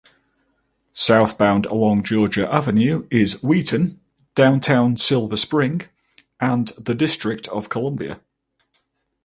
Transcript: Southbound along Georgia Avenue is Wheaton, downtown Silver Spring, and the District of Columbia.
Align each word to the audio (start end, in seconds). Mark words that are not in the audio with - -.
Southbound 0.93 1.67
along 1.67 2.01
Georgia 2.01 2.51
Avenue 2.51 3.07
is 3.11 3.43
Wheaton, 3.43 4.01
downtown 4.33 4.97
Silver 4.97 5.37
Spring, 5.37 5.81
and 6.39 6.69
the 6.69 6.95
District 6.95 7.47
of 7.49 7.69
Columbia. 7.69 8.19